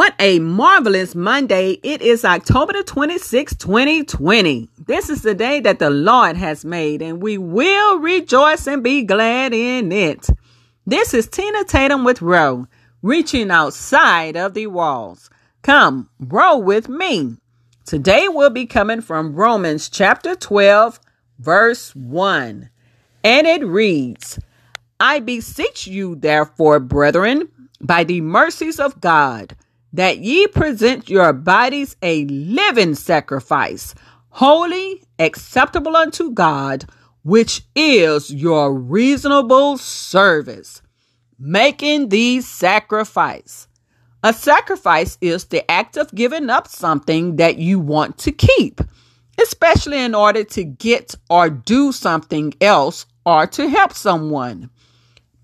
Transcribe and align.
What 0.00 0.14
a 0.18 0.38
marvelous 0.38 1.14
Monday. 1.14 1.72
It 1.82 2.00
is 2.00 2.24
October 2.24 2.72
the 2.72 2.82
26th, 2.84 3.58
2020. 3.58 4.70
This 4.86 5.10
is 5.10 5.20
the 5.20 5.34
day 5.34 5.60
that 5.60 5.78
the 5.78 5.90
Lord 5.90 6.38
has 6.38 6.64
made, 6.64 7.02
and 7.02 7.22
we 7.22 7.36
will 7.36 7.98
rejoice 7.98 8.66
and 8.66 8.82
be 8.82 9.02
glad 9.02 9.52
in 9.52 9.92
it. 9.92 10.30
This 10.86 11.12
is 11.12 11.28
Tina 11.28 11.64
Tatum 11.64 12.02
with 12.02 12.22
Row, 12.22 12.66
reaching 13.02 13.50
outside 13.50 14.38
of 14.38 14.54
the 14.54 14.68
walls. 14.68 15.28
Come, 15.60 16.08
row 16.18 16.56
with 16.56 16.88
me. 16.88 17.36
Today 17.84 18.26
we'll 18.26 18.48
be 18.48 18.64
coming 18.64 19.02
from 19.02 19.34
Romans 19.34 19.90
chapter 19.90 20.34
12, 20.34 20.98
verse 21.40 21.94
1. 21.94 22.70
And 23.22 23.46
it 23.46 23.62
reads, 23.66 24.38
I 24.98 25.20
beseech 25.20 25.86
you, 25.86 26.14
therefore, 26.16 26.80
brethren, 26.80 27.50
by 27.82 28.04
the 28.04 28.22
mercies 28.22 28.80
of 28.80 29.02
God, 29.02 29.54
that 29.92 30.18
ye 30.18 30.46
present 30.46 31.08
your 31.08 31.32
bodies 31.32 31.96
a 32.02 32.24
living 32.26 32.94
sacrifice, 32.94 33.94
holy, 34.28 35.02
acceptable 35.18 35.96
unto 35.96 36.32
God, 36.32 36.84
which 37.22 37.62
is 37.74 38.32
your 38.32 38.72
reasonable 38.72 39.78
service. 39.78 40.82
Making 41.38 42.10
these 42.10 42.46
sacrifice. 42.46 43.66
A 44.22 44.32
sacrifice 44.34 45.16
is 45.22 45.46
the 45.46 45.68
act 45.70 45.96
of 45.96 46.14
giving 46.14 46.50
up 46.50 46.68
something 46.68 47.36
that 47.36 47.56
you 47.56 47.80
want 47.80 48.18
to 48.18 48.32
keep, 48.32 48.82
especially 49.40 49.98
in 49.98 50.14
order 50.14 50.44
to 50.44 50.62
get 50.64 51.14
or 51.30 51.48
do 51.48 51.90
something 51.92 52.52
else 52.60 53.06
or 53.24 53.46
to 53.46 53.68
help 53.68 53.94
someone. 53.94 54.68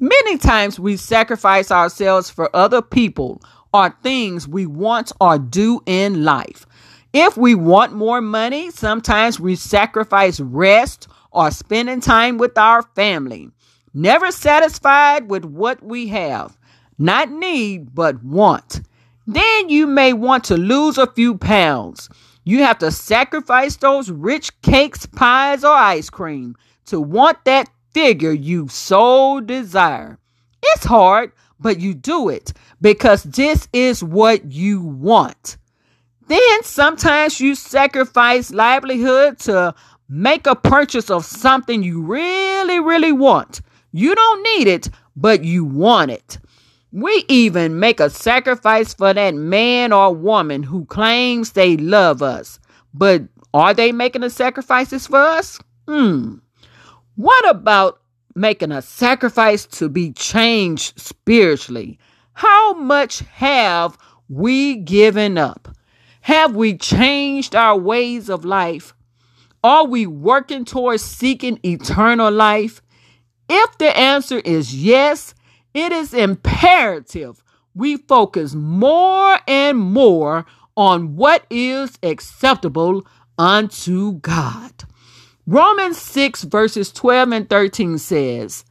Many 0.00 0.38
times 0.38 0.80
we 0.80 0.96
sacrifice 0.96 1.70
ourselves 1.70 2.28
for 2.28 2.54
other 2.54 2.82
people 2.82 3.40
or 3.74 3.90
things 4.02 4.46
we 4.46 4.64
want 4.64 5.10
or 5.20 5.36
do 5.36 5.82
in 5.84 6.24
life. 6.24 6.64
If 7.12 7.36
we 7.36 7.56
want 7.56 7.92
more 7.92 8.20
money, 8.20 8.70
sometimes 8.70 9.40
we 9.40 9.56
sacrifice 9.56 10.38
rest 10.38 11.08
or 11.32 11.50
spending 11.50 12.00
time 12.00 12.38
with 12.38 12.56
our 12.56 12.82
family. 12.94 13.50
Never 13.92 14.30
satisfied 14.30 15.28
with 15.28 15.44
what 15.44 15.82
we 15.82 16.08
have. 16.08 16.56
Not 16.98 17.30
need, 17.30 17.94
but 17.94 18.22
want. 18.22 18.80
Then 19.26 19.68
you 19.68 19.88
may 19.88 20.12
want 20.12 20.44
to 20.44 20.56
lose 20.56 20.96
a 20.96 21.10
few 21.12 21.36
pounds. 21.36 22.08
You 22.44 22.60
have 22.62 22.78
to 22.78 22.92
sacrifice 22.92 23.76
those 23.76 24.10
rich 24.10 24.60
cakes, 24.62 25.06
pies, 25.06 25.64
or 25.64 25.74
ice 25.74 26.10
cream 26.10 26.54
to 26.86 27.00
want 27.00 27.44
that 27.44 27.70
figure 27.92 28.32
you 28.32 28.68
so 28.68 29.40
desire. 29.40 30.18
It's 30.62 30.84
hard, 30.84 31.32
but 31.64 31.80
you 31.80 31.94
do 31.94 32.28
it 32.28 32.52
because 32.82 33.22
this 33.22 33.68
is 33.72 34.04
what 34.04 34.52
you 34.52 34.82
want. 34.82 35.56
Then 36.28 36.62
sometimes 36.62 37.40
you 37.40 37.54
sacrifice 37.54 38.52
livelihood 38.52 39.38
to 39.40 39.74
make 40.06 40.46
a 40.46 40.56
purchase 40.56 41.10
of 41.10 41.24
something 41.24 41.82
you 41.82 42.02
really, 42.02 42.80
really 42.80 43.12
want. 43.12 43.62
You 43.92 44.14
don't 44.14 44.42
need 44.42 44.68
it, 44.68 44.90
but 45.16 45.42
you 45.42 45.64
want 45.64 46.10
it. 46.10 46.38
We 46.92 47.24
even 47.28 47.80
make 47.80 47.98
a 47.98 48.10
sacrifice 48.10 48.92
for 48.92 49.14
that 49.14 49.34
man 49.34 49.90
or 49.90 50.14
woman 50.14 50.62
who 50.62 50.84
claims 50.84 51.52
they 51.52 51.78
love 51.78 52.20
us. 52.20 52.60
But 52.92 53.22
are 53.54 53.72
they 53.72 53.90
making 53.90 54.20
the 54.20 54.28
sacrifices 54.28 55.06
for 55.06 55.16
us? 55.16 55.58
Hmm. 55.88 56.36
What 57.16 57.48
about 57.48 58.00
making 58.34 58.72
a 58.72 58.82
sacrifice 58.82 59.66
to 59.66 59.88
be 59.88 60.12
changed 60.12 60.98
spiritually. 60.98 61.98
How 62.32 62.74
much 62.74 63.20
have 63.20 63.96
we 64.28 64.76
given 64.76 65.38
up? 65.38 65.68
Have 66.22 66.56
we 66.56 66.76
changed 66.76 67.54
our 67.54 67.78
ways 67.78 68.28
of 68.28 68.44
life? 68.44 68.94
Are 69.62 69.86
we 69.86 70.06
working 70.06 70.64
towards 70.64 71.02
seeking 71.02 71.60
eternal 71.64 72.30
life? 72.30 72.82
If 73.48 73.78
the 73.78 73.96
answer 73.96 74.38
is 74.38 74.74
yes, 74.74 75.34
it 75.74 75.92
is 75.92 76.14
imperative 76.14 77.44
we 77.74 77.96
focus 77.96 78.54
more 78.54 79.38
and 79.46 79.78
more 79.78 80.46
on 80.76 81.16
what 81.16 81.44
is 81.50 81.98
acceptable 82.02 83.06
unto 83.36 84.14
God. 84.14 84.72
Romans 85.46 85.98
6 85.98 86.44
verses 86.44 86.90
12 86.92 87.32
and 87.32 87.50
13 87.50 87.98
says, 87.98 88.64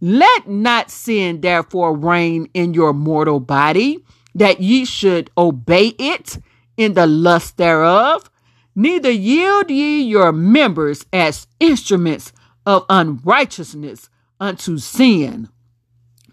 Let 0.00 0.48
not 0.48 0.90
sin 0.90 1.40
therefore 1.40 1.96
reign 1.96 2.48
in 2.52 2.74
your 2.74 2.92
mortal 2.92 3.40
body, 3.40 4.04
that 4.34 4.60
ye 4.60 4.84
should 4.84 5.30
obey 5.38 5.94
it 5.98 6.38
in 6.76 6.94
the 6.94 7.06
lust 7.06 7.56
thereof. 7.56 8.30
Neither 8.74 9.10
yield 9.10 9.70
ye 9.70 10.02
your 10.02 10.32
members 10.32 11.06
as 11.12 11.46
instruments 11.60 12.32
of 12.66 12.84
unrighteousness 12.90 14.10
unto 14.38 14.76
sin, 14.76 15.48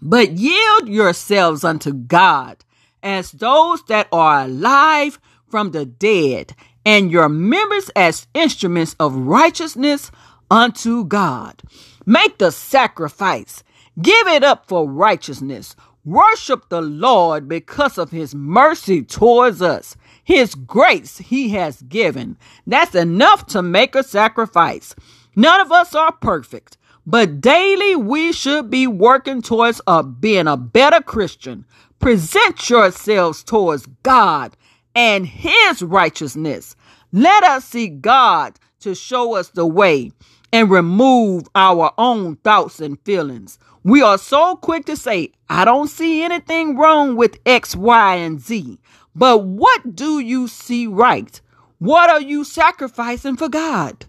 but 0.02 0.32
yield 0.32 0.88
yourselves 0.88 1.64
unto 1.64 1.92
God 1.92 2.64
as 3.02 3.32
those 3.32 3.82
that 3.84 4.08
are 4.12 4.42
alive 4.42 5.18
from 5.48 5.70
the 5.70 5.86
dead, 5.86 6.54
and 6.84 7.10
your 7.10 7.28
members 7.28 7.90
as 7.96 8.26
instruments 8.34 8.94
of 9.00 9.14
righteousness 9.14 10.10
unto 10.50 11.04
God. 11.04 11.62
Make 12.06 12.38
the 12.38 12.50
sacrifice. 12.52 13.62
Give 14.00 14.26
it 14.28 14.44
up 14.44 14.66
for 14.66 14.88
righteousness. 14.88 15.76
Worship 16.04 16.68
the 16.68 16.82
Lord 16.82 17.48
because 17.48 17.96
of 17.96 18.10
his 18.10 18.34
mercy 18.34 19.02
towards 19.02 19.62
us. 19.62 19.96
His 20.22 20.54
grace 20.54 21.18
he 21.18 21.50
has 21.50 21.82
given. 21.82 22.36
That's 22.66 22.94
enough 22.94 23.46
to 23.48 23.62
make 23.62 23.94
a 23.94 24.02
sacrifice. 24.02 24.94
None 25.36 25.60
of 25.60 25.72
us 25.72 25.94
are 25.94 26.12
perfect, 26.12 26.76
but 27.06 27.40
daily 27.40 27.96
we 27.96 28.32
should 28.32 28.70
be 28.70 28.86
working 28.86 29.42
towards 29.42 29.80
a, 29.86 30.02
being 30.02 30.46
a 30.46 30.56
better 30.56 31.00
Christian. 31.00 31.64
Present 31.98 32.68
yourselves 32.68 33.42
towards 33.42 33.86
God 34.02 34.56
and 34.94 35.26
his 35.26 35.82
righteousness. 35.82 36.76
Let 37.12 37.44
us 37.44 37.64
seek 37.64 38.00
God 38.00 38.58
to 38.80 38.94
show 38.94 39.34
us 39.34 39.48
the 39.48 39.66
way 39.66 40.12
and 40.52 40.70
remove 40.70 41.44
our 41.54 41.92
own 41.98 42.36
thoughts 42.36 42.80
and 42.80 43.00
feelings. 43.00 43.58
We 43.82 44.02
are 44.02 44.18
so 44.18 44.56
quick 44.56 44.86
to 44.86 44.96
say, 44.96 45.32
I 45.48 45.64
don't 45.64 45.88
see 45.88 46.22
anything 46.22 46.76
wrong 46.76 47.16
with 47.16 47.38
X, 47.44 47.76
Y, 47.76 48.14
and 48.16 48.40
Z. 48.40 48.78
But 49.14 49.44
what 49.44 49.94
do 49.94 50.18
you 50.18 50.48
see 50.48 50.86
right? 50.86 51.40
What 51.78 52.08
are 52.10 52.20
you 52.20 52.44
sacrificing 52.44 53.36
for 53.36 53.48
God? 53.48 54.06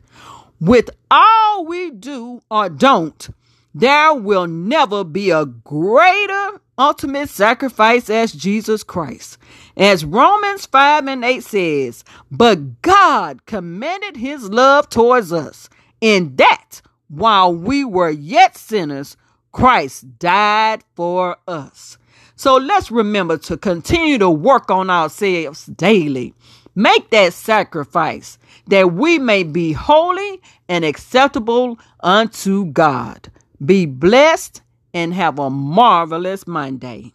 With 0.60 0.90
all 1.12 1.66
we 1.66 1.92
do 1.92 2.42
or 2.50 2.70
don't, 2.70 3.30
there 3.74 4.14
will 4.14 4.48
never 4.48 5.04
be 5.04 5.30
a 5.30 5.46
greater 5.46 6.62
ultimate 6.78 7.30
sacrifice 7.30 8.10
as 8.10 8.32
Jesus 8.32 8.84
Christ. 8.84 9.38
As 9.78 10.06
Romans 10.06 10.66
5 10.66 11.08
and 11.08 11.24
8 11.24 11.44
says, 11.44 12.04
but 12.32 12.82
God 12.82 13.46
commended 13.46 14.18
his 14.18 14.50
love 14.50 14.90
towards 14.90 15.34
us 15.34 15.70
in 16.02 16.36
that 16.38 16.82
while 17.08 17.54
we 17.54 17.84
were 17.86 18.10
yet 18.10 18.58
sinners, 18.58 19.18
Christ 19.52 20.20
died 20.20 20.84
for 20.96 21.38
us. 21.48 21.98
So 22.36 22.58
let's 22.58 22.92
remember 22.92 23.38
to 23.38 23.58
continue 23.58 24.18
to 24.18 24.30
work 24.30 24.70
on 24.70 24.90
ourselves 24.90 25.66
daily. 25.68 26.34
Make 26.76 27.10
that 27.12 27.34
sacrifice 27.34 28.38
that 28.68 28.94
we 28.94 29.18
may 29.18 29.44
be 29.44 29.72
holy 29.72 30.42
and 30.68 30.84
acceptable 30.84 31.80
unto 32.02 32.66
God. 32.66 33.32
Be 33.64 33.86
blessed 33.86 34.62
and 34.96 35.14
have 35.14 35.38
a 35.38 35.50
marvelous 35.50 36.48
Monday. 36.48 37.12